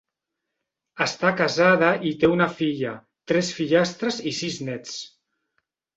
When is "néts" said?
4.71-4.97